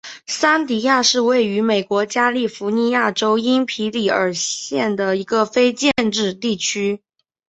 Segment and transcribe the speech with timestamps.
[0.25, 7.03] 桑迪亚是位于美国加利福尼亚州因皮里尔县的一个非建制地区。